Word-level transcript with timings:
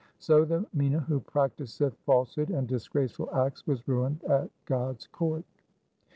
So 0.17 0.45
the 0.45 0.65
Mina 0.73 1.01
who 1.01 1.19
practiseth 1.19 1.95
falsehood 2.07 2.49
and 2.49 2.67
disgraceful 2.67 3.29
acts, 3.35 3.67
was 3.67 3.87
ruined 3.87 4.23
at 4.23 4.49
God's 4.65 5.05
court. 5.05 5.43